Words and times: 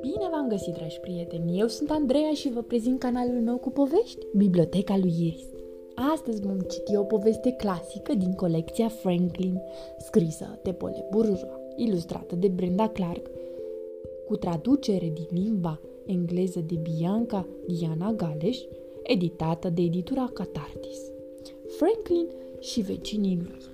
Bine 0.00 0.28
v-am 0.30 0.48
găsit, 0.48 0.74
dragi 0.74 1.00
prieteni! 1.00 1.58
Eu 1.58 1.66
sunt 1.66 1.90
Andreea 1.90 2.32
și 2.32 2.52
vă 2.52 2.62
prezint 2.62 2.98
canalul 2.98 3.40
meu 3.40 3.56
cu 3.56 3.70
povești, 3.70 4.26
Biblioteca 4.36 4.96
lui 4.96 5.14
Iris. 5.20 5.46
Astăzi 5.94 6.40
vom 6.40 6.58
citi 6.58 6.96
o 6.96 7.02
poveste 7.02 7.50
clasică 7.50 8.14
din 8.14 8.34
colecția 8.34 8.88
Franklin, 8.88 9.60
scrisă 9.98 10.58
de 10.62 10.72
Pole 10.72 11.06
Bourgeois, 11.10 11.42
ilustrată 11.76 12.34
de 12.34 12.48
Brenda 12.48 12.88
Clark, 12.88 13.30
cu 14.26 14.36
traducere 14.36 15.12
din 15.14 15.28
limba 15.42 15.80
engleză 16.06 16.60
de 16.60 16.74
Bianca 16.74 17.46
Diana 17.66 18.12
Galeș, 18.12 18.58
editată 19.02 19.68
de 19.68 19.82
editura 19.82 20.30
Catartis. 20.32 21.00
Franklin 21.66 22.26
și 22.58 22.80
vecinii 22.80 23.36
lui. 23.36 23.73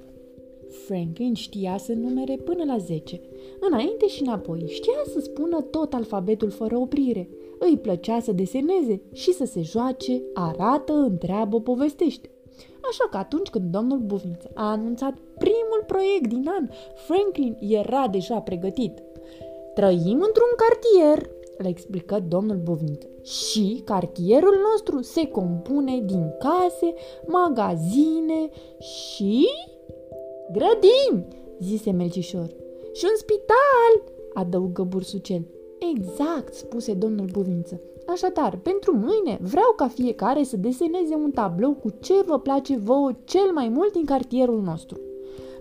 Franklin 0.91 1.35
știa 1.35 1.77
să 1.77 1.93
numere 1.93 2.37
până 2.37 2.65
la 2.65 2.79
10, 2.79 3.21
înainte 3.61 4.07
și 4.07 4.23
înapoi. 4.23 4.65
Știa 4.69 5.03
să 5.13 5.21
spună 5.21 5.61
tot 5.61 5.93
alfabetul 5.93 6.51
fără 6.51 6.77
oprire. 6.77 7.29
Îi 7.59 7.79
plăcea 7.79 8.21
să 8.21 8.33
deseneze 8.33 9.03
și 9.13 9.33
să 9.33 9.45
se 9.45 9.63
joace, 9.63 10.23
arată, 10.35 10.93
întreabă, 10.93 11.61
povestește. 11.61 12.31
Așa 12.91 13.09
că 13.11 13.17
atunci 13.17 13.49
când 13.49 13.71
domnul 13.71 13.99
Buvniță 13.99 14.51
a 14.55 14.71
anunțat 14.71 15.19
primul 15.39 15.85
proiect 15.87 16.27
din 16.27 16.49
an, 16.59 16.69
Franklin 16.95 17.57
era 17.61 18.09
deja 18.09 18.41
pregătit. 18.41 19.03
Trăim 19.75 20.21
într-un 20.27 20.53
cartier, 20.57 21.31
le 21.59 21.69
explică 21.69 22.25
domnul 22.29 22.57
Buvniță. 22.57 23.09
Și 23.23 23.83
cartierul 23.85 24.55
nostru 24.71 25.03
se 25.03 25.29
compune 25.29 26.01
din 26.01 26.35
case, 26.39 26.95
magazine 27.27 28.49
și... 28.79 29.47
Grădini, 30.53 31.27
zise 31.61 31.91
Melcișor. 31.91 32.55
Și 32.93 33.05
un 33.05 33.17
spital, 33.17 34.15
adăugă 34.35 34.83
Bursucel. 34.83 35.47
Exact, 35.97 36.55
spuse 36.55 36.95
domnul 36.95 37.29
Buvință. 37.33 37.81
Așadar, 38.07 38.57
pentru 38.57 38.93
mâine 38.97 39.39
vreau 39.41 39.73
ca 39.77 39.89
fiecare 39.89 40.43
să 40.43 40.57
deseneze 40.57 41.15
un 41.15 41.31
tablou 41.31 41.73
cu 41.73 41.91
ce 42.01 42.13
vă 42.27 42.39
place 42.39 42.77
vouă 42.77 43.11
cel 43.25 43.53
mai 43.55 43.69
mult 43.69 43.93
din 43.93 44.05
cartierul 44.05 44.61
nostru. 44.61 45.01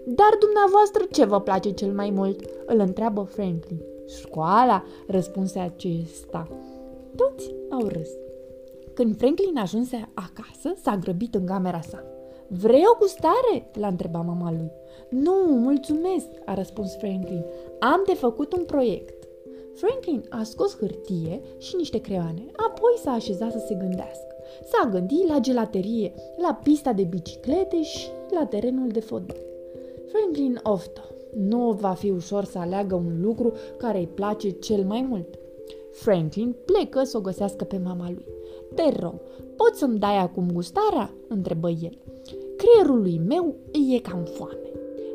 Dar 0.06 0.38
dumneavoastră 0.40 1.04
ce 1.12 1.26
vă 1.26 1.42
place 1.42 1.72
cel 1.72 1.94
mai 1.94 2.10
mult? 2.10 2.40
îl 2.66 2.80
întreabă 2.80 3.22
Franklin. 3.22 3.82
Școala, 4.08 4.84
răspunse 5.08 5.60
acesta. 5.60 6.48
Toți 7.16 7.54
au 7.70 7.88
râs. 7.88 8.10
Când 8.94 9.17
Franklin 9.17 9.58
ajunse 9.58 10.10
acasă, 10.14 10.73
s-a 10.82 10.98
grăbit 10.98 11.36
în 11.36 11.45
camera 11.45 11.82
sa. 11.82 12.04
Vrei 12.50 12.83
o 12.94 12.97
gustare?" 13.00 13.69
l-a 13.73 13.88
întrebat 13.88 14.25
mama 14.25 14.52
lui. 14.52 14.72
Nu, 15.09 15.33
mulțumesc, 15.47 16.28
a 16.45 16.53
răspuns 16.53 16.95
Franklin. 16.97 17.45
Am 17.80 18.03
de 18.05 18.14
făcut 18.14 18.53
un 18.53 18.64
proiect. 18.64 19.28
Franklin 19.73 20.23
a 20.30 20.44
scos 20.44 20.77
hârtie 20.77 21.42
și 21.58 21.75
niște 21.75 22.02
creioane, 22.02 22.45
apoi 22.55 22.94
s-a 23.03 23.11
așezat 23.11 23.52
să 23.52 23.64
se 23.67 23.73
gândească. 23.73 24.36
S-a 24.64 24.89
gândit 24.89 25.27
la 25.27 25.39
gelaterie, 25.39 26.14
la 26.38 26.59
pista 26.64 26.94
de 26.94 27.03
biciclete 27.03 27.81
și 27.81 28.08
la 28.30 28.45
terenul 28.45 28.88
de 28.88 29.00
fotbal. 29.00 29.38
Franklin 30.08 30.59
oftă. 30.64 31.02
Nu 31.36 31.72
va 31.72 31.94
fi 31.94 32.09
ușor 32.09 32.44
să 32.44 32.58
aleagă 32.58 32.95
un 32.95 33.22
lucru 33.22 33.53
care 33.77 33.97
îi 33.97 34.08
place 34.08 34.50
cel 34.50 34.83
mai 34.83 35.05
mult. 35.09 35.39
Franklin 35.92 36.55
plecă 36.66 37.03
să 37.03 37.17
o 37.17 37.22
găsească 37.22 37.64
pe 37.64 37.77
mama 37.77 38.09
lui. 38.09 38.25
Te 38.75 39.00
rog, 39.00 39.22
poți 39.55 39.80
să-mi 39.80 40.00
dai 40.00 40.17
acum 40.17 40.52
gustarea?" 40.52 41.14
întrebă 41.27 41.70
el. 41.70 41.97
Creierului 42.62 43.22
meu 43.28 43.56
e 43.94 44.00
cam 44.00 44.24
foame. 44.24 44.72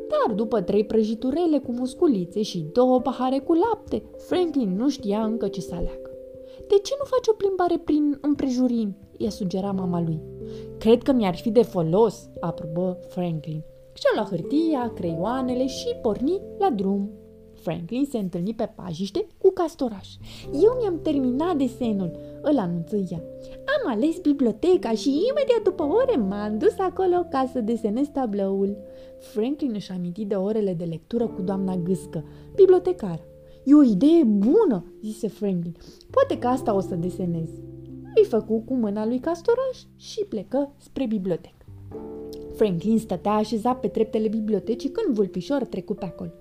Dar 0.09 0.35
după 0.35 0.61
trei 0.61 0.85
prăjiturele 0.85 1.57
cu 1.57 1.71
musculițe 1.71 2.41
și 2.41 2.65
două 2.73 3.01
pahare 3.01 3.39
cu 3.39 3.53
lapte, 3.53 4.03
Franklin 4.17 4.75
nu 4.75 4.89
știa 4.89 5.23
încă 5.23 5.47
ce 5.47 5.61
să 5.61 5.73
aleagă. 5.75 6.09
De 6.67 6.75
ce 6.83 6.93
nu 6.99 7.05
faci 7.05 7.27
o 7.27 7.33
plimbare 7.33 7.77
prin 7.77 8.17
împrejurim? 8.21 8.95
i-a 9.17 9.29
sugera 9.29 9.71
mama 9.71 10.01
lui. 10.01 10.19
Cred 10.77 11.03
că 11.03 11.11
mi-ar 11.11 11.35
fi 11.35 11.51
de 11.51 11.61
folos, 11.61 12.29
aprobă 12.39 12.99
Franklin. 13.07 13.63
Și-a 13.93 14.09
luat 14.13 14.29
hârtia, 14.29 14.91
creioanele 14.95 15.67
și 15.67 15.95
porni 16.01 16.41
la 16.59 16.69
drum. 16.69 17.09
Franklin 17.65 18.05
se 18.05 18.17
întâlni 18.17 18.53
pe 18.53 18.69
pajiște 18.75 19.27
cu 19.37 19.51
castoraș. 19.51 20.07
Eu 20.53 20.77
mi-am 20.79 20.99
terminat 21.01 21.57
desenul, 21.57 22.11
îl 22.41 22.57
anunță 22.57 22.95
ea. 22.95 23.23
Am 23.75 23.91
ales 23.91 24.17
biblioteca 24.19 24.91
și 24.91 25.09
imediat 25.09 25.61
după 25.63 25.83
ore 25.83 26.15
m-am 26.15 26.57
dus 26.57 26.75
acolo 26.77 27.25
ca 27.29 27.49
să 27.51 27.61
desenez 27.61 28.07
tabloul. 28.07 28.77
Franklin 29.19 29.71
își 29.73 29.91
aminti 29.91 30.25
de 30.25 30.35
orele 30.35 30.73
de 30.73 30.83
lectură 30.83 31.27
cu 31.27 31.41
doamna 31.41 31.75
Gâscă, 31.75 32.23
bibliotecară. 32.55 33.21
E 33.63 33.73
o 33.73 33.83
idee 33.83 34.23
bună, 34.23 34.85
zise 35.01 35.27
Franklin. 35.27 35.75
Poate 36.09 36.37
că 36.39 36.47
asta 36.47 36.75
o 36.75 36.79
să 36.79 36.95
desenez. 36.95 37.49
Îi 38.15 38.25
făcu 38.25 38.59
cu 38.59 38.73
mâna 38.73 39.05
lui 39.05 39.19
castoraș 39.19 39.77
și 39.95 40.25
plecă 40.29 40.73
spre 40.77 41.05
bibliotecă. 41.05 41.65
Franklin 42.55 42.99
stătea 42.99 43.31
așezat 43.31 43.79
pe 43.79 43.87
treptele 43.87 44.27
bibliotecii 44.27 44.89
când 44.89 45.15
vulpișor 45.15 45.63
trecu 45.63 45.93
pe 45.93 46.05
acolo. 46.05 46.31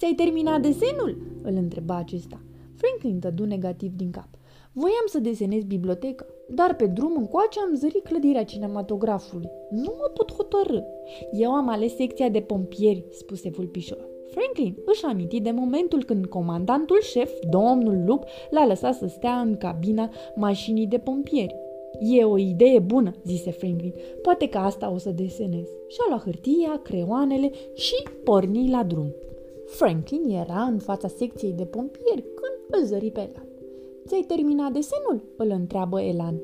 Ți-ai 0.00 0.12
terminat 0.12 0.60
desenul?" 0.60 1.16
îl 1.42 1.54
întreba 1.56 1.96
acesta. 1.96 2.40
Franklin 2.74 3.18
dădu 3.18 3.44
negativ 3.44 3.92
din 3.96 4.10
cap. 4.10 4.28
Voiam 4.72 5.06
să 5.06 5.18
desenez 5.18 5.62
biblioteca, 5.62 6.26
dar 6.48 6.74
pe 6.74 6.86
drum 6.86 7.14
încoace 7.16 7.60
am 7.60 7.74
zărit 7.74 8.04
clădirea 8.04 8.44
cinematografului. 8.44 9.48
Nu 9.70 9.94
mă 9.98 10.10
pot 10.14 10.32
hotărâ. 10.32 10.80
Eu 11.32 11.50
am 11.50 11.68
ales 11.68 11.94
secția 11.94 12.28
de 12.28 12.40
pompieri, 12.40 13.04
spuse 13.10 13.50
vulpișor. 13.50 14.08
Franklin 14.30 14.76
își 14.84 15.04
aminti 15.04 15.40
de 15.40 15.50
momentul 15.50 16.04
când 16.04 16.26
comandantul 16.26 17.00
șef, 17.00 17.32
domnul 17.50 18.02
Lup, 18.06 18.24
l-a 18.50 18.66
lăsat 18.66 18.94
să 18.94 19.06
stea 19.06 19.40
în 19.40 19.56
cabina 19.56 20.10
mașinii 20.34 20.86
de 20.86 20.98
pompieri. 20.98 21.54
E 22.00 22.24
o 22.24 22.38
idee 22.38 22.78
bună, 22.78 23.14
zise 23.24 23.50
Franklin. 23.50 23.94
Poate 24.22 24.48
că 24.48 24.58
asta 24.58 24.90
o 24.90 24.98
să 24.98 25.10
desenez. 25.10 25.68
Și-a 25.88 26.04
luat 26.08 26.22
hârtia, 26.22 26.80
creoanele 26.82 27.50
și 27.74 27.94
porni 28.24 28.70
la 28.70 28.82
drum. 28.82 29.14
Franklin 29.70 30.28
era 30.28 30.62
în 30.62 30.78
fața 30.78 31.08
secției 31.08 31.52
de 31.52 31.64
pompieri 31.64 32.24
când 32.34 32.80
îl 32.80 32.86
zări 32.86 33.10
pe 33.10 33.20
Elan. 33.20 33.48
Ți-ai 34.06 34.24
terminat 34.26 34.72
desenul?" 34.72 35.22
îl 35.36 35.50
întreabă 35.50 36.00
Elan. 36.00 36.40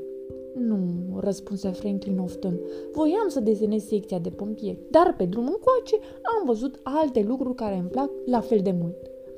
Nu, 0.54 0.78
răspunse 1.20 1.68
Franklin 1.68 2.18
often. 2.18 2.60
Voiam 2.92 3.28
să 3.28 3.40
desenez 3.40 3.84
secția 3.84 4.18
de 4.18 4.30
pompieri, 4.30 4.78
dar 4.90 5.14
pe 5.16 5.24
drum 5.24 5.46
încoace 5.46 5.96
am 6.22 6.46
văzut 6.46 6.80
alte 6.82 7.22
lucruri 7.22 7.54
care 7.54 7.74
îmi 7.74 7.88
plac 7.88 8.10
la 8.26 8.40
fel 8.40 8.60
de 8.62 8.74
mult. 8.80 8.96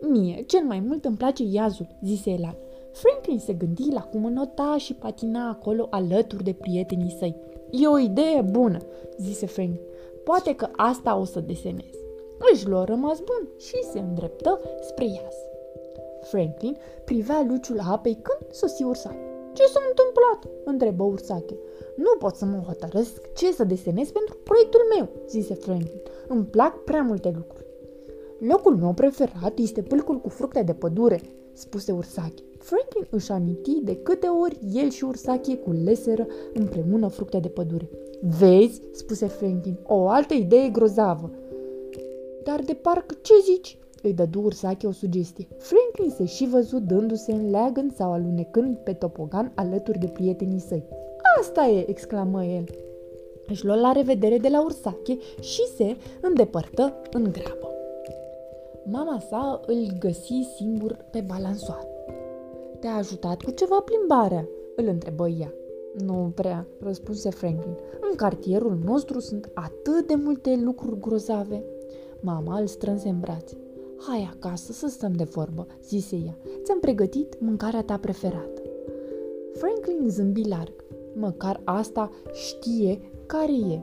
Mie, 0.08 0.44
cel 0.46 0.64
mai 0.64 0.80
mult 0.80 1.04
îmi 1.04 1.16
place 1.16 1.42
iazul, 1.42 1.86
zise 2.04 2.30
Elan. 2.30 2.56
Franklin 2.92 3.38
se 3.38 3.52
gândi 3.52 3.90
la 3.92 4.00
cum 4.00 4.24
înota 4.24 4.76
și 4.78 4.94
patina 4.94 5.48
acolo 5.48 5.86
alături 5.90 6.44
de 6.44 6.52
prietenii 6.52 7.16
săi. 7.18 7.36
E 7.70 7.86
o 7.86 7.98
idee 7.98 8.40
bună, 8.50 8.78
zise 9.18 9.46
Franklin. 9.46 9.80
Poate 10.24 10.54
că 10.54 10.68
asta 10.76 11.18
o 11.18 11.24
să 11.24 11.40
desenez. 11.40 11.98
Își 12.52 12.68
luă 12.68 12.84
rămas 12.84 13.18
bun 13.18 13.48
și 13.56 13.82
se 13.92 13.98
îndreptă 13.98 14.60
spre 14.80 15.04
iaz. 15.04 15.36
Franklin 16.20 16.76
privea 17.04 17.44
luciul 17.48 17.80
apei 17.90 18.18
când 18.22 18.52
sosi 18.52 18.82
ursache. 18.82 19.26
Ce 19.52 19.64
s-a 19.64 19.80
întâmplat?" 19.88 20.54
întrebă 20.64 21.02
ursache. 21.04 21.56
Nu 21.96 22.16
pot 22.18 22.34
să 22.34 22.44
mă 22.44 22.56
hotărăsc 22.66 23.32
ce 23.32 23.52
să 23.52 23.64
desenez 23.64 24.10
pentru 24.10 24.36
proiectul 24.42 24.80
meu," 24.96 25.08
zise 25.26 25.54
Franklin. 25.54 26.02
Îmi 26.28 26.44
plac 26.44 26.84
prea 26.84 27.02
multe 27.02 27.32
lucruri. 27.36 27.66
Locul 28.38 28.76
meu 28.76 28.92
preferat 28.92 29.58
este 29.58 29.82
pâlcul 29.82 30.20
cu 30.20 30.28
fructe 30.28 30.62
de 30.62 30.72
pădure, 30.72 31.20
spuse 31.52 31.92
Ursache. 31.92 32.42
Franklin 32.58 33.06
își 33.10 33.30
aminti 33.30 33.80
de 33.82 33.96
câte 33.96 34.26
ori 34.26 34.58
el 34.72 34.90
și 34.90 35.04
Ursache 35.04 35.56
culeseră 35.56 36.26
împreună 36.54 37.08
fructe 37.08 37.38
de 37.38 37.48
pădure. 37.48 37.88
Vezi, 38.38 38.82
spuse 38.92 39.26
Franklin, 39.26 39.78
o 39.86 40.08
altă 40.08 40.34
idee 40.34 40.68
grozavă. 40.68 41.30
Dar 42.48 42.60
de 42.60 42.74
parcă 42.74 43.16
ce 43.22 43.32
zici? 43.44 43.78
Îi 44.02 44.12
dădu 44.12 44.40
Ursache 44.40 44.86
o 44.86 44.92
sugestie. 44.92 45.48
Franklin 45.58 46.10
se 46.16 46.24
și 46.24 46.46
văzut 46.46 46.82
dându-se 46.82 47.32
în 47.32 47.50
leagăn 47.50 47.92
sau 47.96 48.12
alunecând 48.12 48.76
pe 48.76 48.92
topogan 48.92 49.52
alături 49.54 49.98
de 49.98 50.06
prietenii 50.06 50.60
săi. 50.60 50.84
Asta 51.40 51.66
e!" 51.66 51.88
exclamă 51.88 52.44
el. 52.44 52.64
Își 53.46 53.64
luă 53.64 53.74
la 53.74 53.92
revedere 53.92 54.38
de 54.38 54.48
la 54.48 54.62
Ursache 54.64 55.18
și 55.40 55.66
se 55.76 55.96
îndepărtă 56.20 56.94
în 57.12 57.22
grabă. 57.22 57.70
Mama 58.84 59.18
sa 59.28 59.60
îl 59.66 59.92
găsi 59.98 60.48
singur 60.56 60.96
pe 61.10 61.24
balansoare. 61.26 61.88
Te-a 62.80 62.94
ajutat 62.94 63.42
cu 63.42 63.50
ceva 63.50 63.80
plimbarea?" 63.80 64.48
îl 64.76 64.86
întrebă 64.86 65.28
ea. 65.28 65.52
Nu 66.04 66.32
prea, 66.34 66.66
răspunse 66.80 67.30
Franklin. 67.30 67.76
În 68.10 68.16
cartierul 68.16 68.78
nostru 68.84 69.20
sunt 69.20 69.50
atât 69.54 70.06
de 70.06 70.14
multe 70.14 70.60
lucruri 70.64 71.00
grozave. 71.00 71.64
Mama 72.20 72.58
îl 72.58 72.66
strânse 72.66 73.08
în 73.08 73.20
brațe. 73.20 73.56
Hai 73.98 74.30
acasă 74.32 74.72
să 74.72 74.86
stăm 74.86 75.12
de 75.12 75.24
vorbă, 75.24 75.66
zise 75.82 76.16
ea. 76.16 76.38
Ți-am 76.62 76.80
pregătit 76.80 77.40
mâncarea 77.40 77.82
ta 77.82 77.96
preferată. 77.96 78.62
Franklin 79.52 80.08
zâmbi 80.08 80.48
larg. 80.48 80.84
Măcar 81.14 81.60
asta 81.64 82.10
știe 82.32 83.00
care 83.26 83.52
e. 83.52 83.80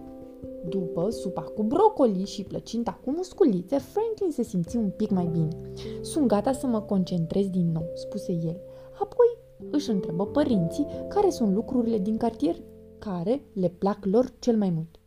După 0.70 1.10
supa 1.10 1.42
cu 1.42 1.64
brocoli 1.64 2.26
și 2.26 2.44
plăcinta 2.44 3.00
cu 3.04 3.12
musculițe, 3.12 3.78
Franklin 3.78 4.32
se 4.32 4.44
simți 4.44 4.78
un 4.78 4.90
pic 4.90 5.10
mai 5.10 5.30
bine. 5.32 5.72
Sunt 6.02 6.28
gata 6.28 6.52
să 6.52 6.68
mă 6.68 6.82
concentrez 6.82 7.48
din 7.50 7.72
nou, 7.72 7.90
spuse 7.94 8.32
el. 8.32 8.60
Apoi 9.00 9.38
își 9.72 9.90
întrebă 9.90 10.26
părinții 10.26 10.88
care 11.08 11.30
sunt 11.30 11.54
lucrurile 11.54 11.98
din 11.98 12.18
cartier 12.18 12.56
care 13.00 13.42
le 13.54 13.70
plac 13.78 14.06
lor 14.06 14.34
cel 14.40 14.58
mai 14.58 14.70
mult. 14.70 15.00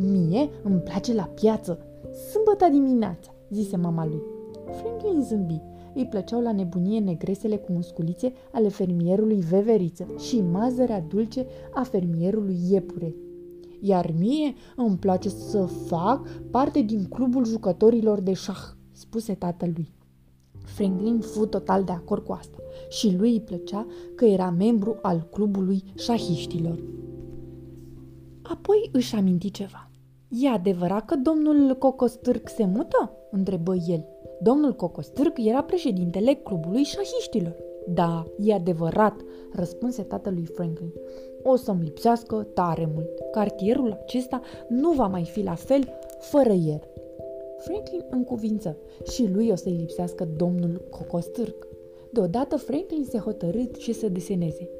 Mie 0.00 0.50
îmi 0.62 0.80
place 0.80 1.14
la 1.14 1.22
piață, 1.22 1.78
sâmbătă 2.30 2.68
dimineața, 2.70 3.34
zise 3.50 3.76
mama 3.76 4.06
lui. 4.06 4.22
Franklin 4.64 5.22
zâmbi. 5.22 5.60
Îi 5.94 6.06
plăceau 6.06 6.40
la 6.40 6.52
nebunie 6.52 6.98
negresele 6.98 7.56
cu 7.56 7.72
musculițe 7.72 8.32
ale 8.52 8.68
fermierului 8.68 9.40
Veveriță 9.40 10.06
și 10.18 10.40
mazărea 10.40 11.00
dulce 11.00 11.46
a 11.74 11.82
fermierului 11.82 12.56
Iepure. 12.70 13.14
Iar 13.80 14.14
mie 14.18 14.54
îmi 14.76 14.96
place 14.96 15.28
să 15.28 15.64
fac 15.64 16.28
parte 16.50 16.80
din 16.80 17.04
clubul 17.04 17.44
jucătorilor 17.44 18.20
de 18.20 18.32
șah, 18.32 18.62
spuse 18.92 19.34
tatălui. 19.34 19.92
Franklin 20.64 21.18
fu 21.20 21.46
total 21.46 21.84
de 21.84 21.92
acord 21.92 22.24
cu 22.24 22.32
asta 22.32 22.56
și 22.88 23.16
lui 23.16 23.30
îi 23.30 23.40
plăcea 23.40 23.86
că 24.14 24.24
era 24.24 24.50
membru 24.50 24.98
al 25.02 25.28
clubului 25.32 25.82
șahiștilor. 25.96 26.78
Apoi 28.42 28.88
își 28.92 29.14
aminti 29.14 29.50
ceva. 29.50 29.87
E 30.30 30.48
adevărat 30.48 31.04
că 31.04 31.14
domnul 31.16 31.76
Cocostârc 31.76 32.48
se 32.48 32.64
mută? 32.64 33.12
întrebă 33.30 33.74
el. 33.88 34.06
Domnul 34.40 34.74
Cocostârc 34.74 35.38
era 35.38 35.62
președintele 35.62 36.34
clubului 36.34 36.82
șahiștilor. 36.82 37.56
Da, 37.86 38.26
e 38.38 38.54
adevărat, 38.54 39.14
răspunse 39.52 40.02
tatălui 40.02 40.44
Franklin. 40.44 40.92
O 41.42 41.56
să-mi 41.56 41.82
lipsească 41.82 42.46
tare 42.54 42.90
mult. 42.94 43.08
Cartierul 43.30 43.98
acesta 44.02 44.40
nu 44.68 44.90
va 44.90 45.06
mai 45.06 45.24
fi 45.24 45.42
la 45.42 45.54
fel 45.54 45.98
fără 46.18 46.52
el. 46.52 46.80
Franklin 47.58 48.04
încuvință 48.10 48.76
și 49.12 49.28
lui 49.32 49.50
o 49.50 49.54
să-i 49.54 49.76
lipsească 49.78 50.28
domnul 50.36 50.86
Cocostârc. 50.90 51.66
Deodată 52.12 52.56
Franklin 52.56 53.04
se 53.04 53.18
hotărât 53.18 53.74
și 53.74 53.92
să 53.92 54.08
deseneze. 54.08 54.70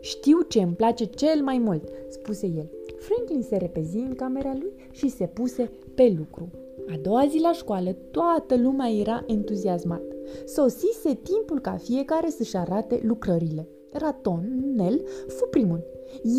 Știu 0.00 0.40
ce 0.40 0.62
îmi 0.62 0.74
place 0.74 1.04
cel 1.04 1.42
mai 1.42 1.58
mult, 1.58 1.88
spuse 2.08 2.46
el. 2.46 2.70
Franklin 3.06 3.42
se 3.42 3.56
repezi 3.56 3.96
în 3.96 4.14
camera 4.14 4.52
lui 4.60 4.72
și 4.90 5.08
se 5.08 5.26
puse 5.26 5.70
pe 5.94 6.14
lucru. 6.18 6.48
A 6.88 6.98
doua 7.02 7.26
zi 7.28 7.38
la 7.40 7.52
școală, 7.52 7.96
toată 8.10 8.56
lumea 8.56 8.90
era 8.90 9.24
entuziasmată. 9.26 10.14
Sosise 10.44 11.14
timpul 11.22 11.60
ca 11.60 11.76
fiecare 11.76 12.28
să-și 12.28 12.56
arate 12.56 13.00
lucrările. 13.02 13.68
Raton, 13.92 14.72
Nel, 14.76 15.02
fu 15.26 15.46
primul. 15.46 15.84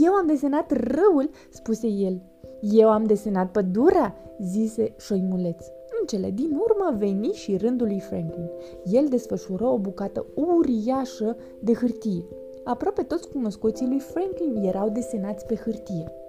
Eu 0.04 0.14
am 0.14 0.28
desenat 0.28 0.72
răul, 0.72 1.30
spuse 1.50 1.88
el. 1.88 2.22
Eu 2.62 2.90
am 2.90 3.04
desenat 3.04 3.52
pădurea, 3.52 4.16
zise 4.40 4.94
șoimuleț. 4.98 5.66
În 6.00 6.06
cele 6.08 6.32
din 6.32 6.52
urmă 6.52 6.98
veni 6.98 7.32
și 7.32 7.58
rândul 7.58 7.88
lui 7.88 8.00
Franklin. 8.00 8.50
El 8.84 9.06
desfășură 9.10 9.66
o 9.66 9.78
bucată 9.78 10.26
uriașă 10.34 11.38
de 11.60 11.74
hârtie. 11.74 12.26
Aproape 12.64 13.02
toți 13.02 13.30
cunoscoții 13.30 13.88
lui 13.88 14.00
Franklin 14.00 14.56
erau 14.56 14.90
desenați 14.90 15.46
pe 15.46 15.56
hârtie. 15.56 16.25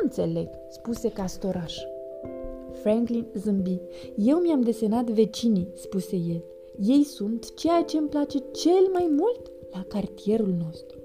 Nu 0.00 0.04
înțeleg, 0.04 0.48
spuse 0.70 1.08
Castoraș. 1.08 1.76
Franklin 2.72 3.26
zâmbi. 3.34 3.80
Eu 4.16 4.38
mi-am 4.38 4.60
desenat 4.60 5.10
vecinii, 5.10 5.68
spuse 5.74 6.16
el. 6.16 6.44
Ei 6.80 7.04
sunt 7.04 7.54
ceea 7.54 7.82
ce 7.82 7.96
îmi 7.96 8.08
place 8.08 8.38
cel 8.38 8.88
mai 8.92 9.06
mult 9.10 9.50
la 9.72 9.84
cartierul 9.88 10.54
nostru. 10.64 10.98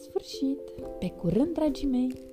Sfârșit. 0.00 0.60
Pe 0.98 1.10
curând, 1.10 1.52
dragii 1.52 1.88
mei! 1.88 2.25